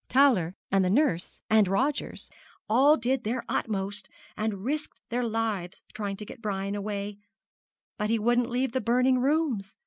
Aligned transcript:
Towler 0.09 0.55
and 0.71 0.83
the 0.83 0.89
nurse, 0.89 1.39
and 1.47 1.67
Rogers, 1.67 2.31
all 2.67 2.97
did 2.97 3.23
their 3.23 3.43
uttermost, 3.47 4.09
and 4.35 4.65
risked 4.65 4.99
their 5.09 5.23
lives 5.23 5.83
trying 5.93 6.17
to 6.17 6.25
get 6.25 6.41
Brian 6.41 6.73
away; 6.73 7.19
but 7.99 8.09
he 8.09 8.17
wouldn't 8.17 8.49
leave 8.49 8.71
the 8.71 8.81
burning 8.81 9.19
rooms. 9.19 9.75